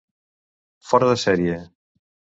Fora 0.93 1.11
de 1.13 1.19
sèrie. 1.27 1.59